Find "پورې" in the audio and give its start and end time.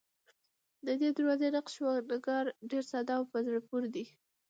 3.67-3.87